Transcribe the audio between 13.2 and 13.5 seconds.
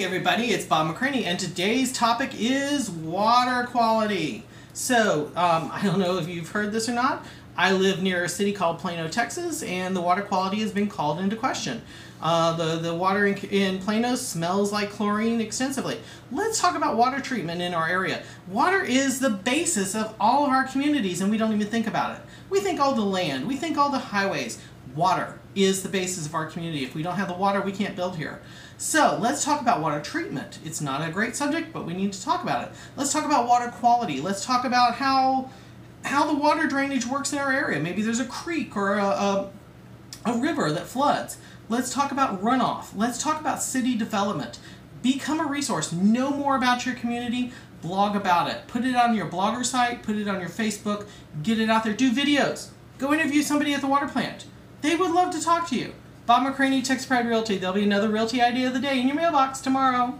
in,